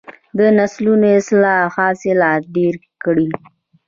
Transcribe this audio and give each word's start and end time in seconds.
د 0.37 0.39
نسلونو 0.57 1.07
اصلاح 1.19 1.61
حاصلات 1.77 2.41
ډیر 2.55 2.75
کړي. 3.03 3.29